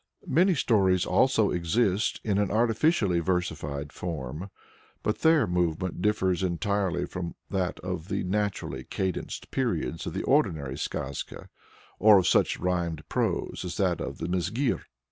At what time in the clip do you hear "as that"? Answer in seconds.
13.63-14.01